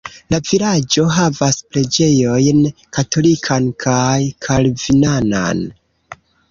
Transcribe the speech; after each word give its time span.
La 0.33 0.37
vilaĝo 0.51 1.03
havas 1.17 1.59
preĝejojn 1.75 2.63
katolikan 2.99 3.71
kaj 3.87 4.19
kalvinanan. 4.49 5.65